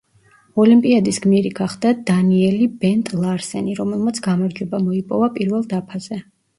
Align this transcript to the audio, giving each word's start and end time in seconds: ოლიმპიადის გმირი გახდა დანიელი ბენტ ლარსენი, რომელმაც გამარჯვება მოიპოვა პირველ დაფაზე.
ოლიმპიადის 0.61 1.19
გმირი 1.25 1.51
გახდა 1.59 1.91
დანიელი 2.09 2.71
ბენტ 2.81 3.13
ლარსენი, 3.21 3.79
რომელმაც 3.83 4.25
გამარჯვება 4.31 4.85
მოიპოვა 4.91 5.35
პირველ 5.41 5.75
დაფაზე. 5.79 6.25